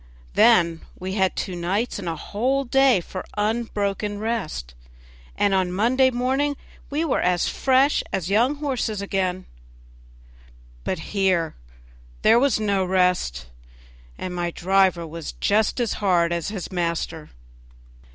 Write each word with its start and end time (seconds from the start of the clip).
Then 0.33 0.81
we 0.97 1.13
had 1.13 1.35
two 1.35 1.55
nights 1.55 1.99
and 1.99 2.09
a 2.09 2.15
whole 2.15 2.63
day 2.63 3.01
for 3.01 3.23
unbroken 3.37 4.17
rest, 4.17 4.73
and 5.35 5.53
on 5.53 5.71
Monday 5.71 6.09
morning 6.09 6.57
we 6.89 7.05
were 7.05 7.21
as 7.21 7.47
fresh 7.47 8.01
as 8.11 8.27
young 8.27 8.55
horses 8.55 8.99
again; 9.03 9.45
but 10.83 10.97
here 11.13 11.53
there 12.23 12.39
was 12.39 12.59
no 12.59 12.83
rest, 12.83 13.45
and 14.17 14.33
my 14.33 14.49
driver 14.49 15.05
was 15.05 15.33
just 15.33 15.79
as 15.79 15.93
hard 15.93 16.33
as 16.33 16.47
his 16.47 16.71
master. 16.71 17.29